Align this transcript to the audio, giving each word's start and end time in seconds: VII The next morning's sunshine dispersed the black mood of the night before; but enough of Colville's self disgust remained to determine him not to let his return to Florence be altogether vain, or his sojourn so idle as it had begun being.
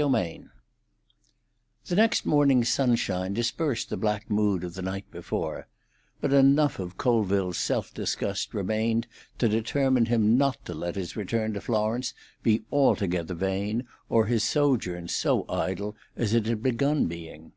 VII 0.00 0.44
The 1.86 1.96
next 1.96 2.24
morning's 2.24 2.68
sunshine 2.68 3.34
dispersed 3.34 3.90
the 3.90 3.96
black 3.96 4.30
mood 4.30 4.62
of 4.62 4.74
the 4.74 4.82
night 4.82 5.10
before; 5.10 5.66
but 6.20 6.32
enough 6.32 6.78
of 6.78 6.96
Colville's 6.96 7.58
self 7.58 7.92
disgust 7.92 8.54
remained 8.54 9.08
to 9.40 9.48
determine 9.48 10.06
him 10.06 10.38
not 10.38 10.64
to 10.66 10.72
let 10.72 10.94
his 10.94 11.16
return 11.16 11.52
to 11.54 11.60
Florence 11.60 12.14
be 12.44 12.62
altogether 12.70 13.34
vain, 13.34 13.88
or 14.08 14.26
his 14.26 14.44
sojourn 14.44 15.08
so 15.08 15.44
idle 15.48 15.96
as 16.14 16.32
it 16.32 16.46
had 16.46 16.62
begun 16.62 17.06
being. 17.06 17.50